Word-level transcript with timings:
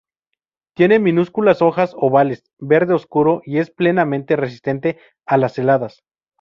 Tiene 0.73 0.97
minúsculas 0.97 1.61
hojas 1.61 1.93
ovales 1.95 2.43
verde 2.57 2.95
oscuro 2.95 3.43
y 3.45 3.59
es 3.59 3.69
plenamente 3.69 4.35
resistente 4.35 4.97
a 5.27 5.37
las 5.37 5.59
heladas. 5.59 6.01